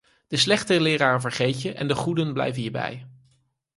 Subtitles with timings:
[0.27, 3.07] De slechte leraren vergeet je en de goeden blijven je bij.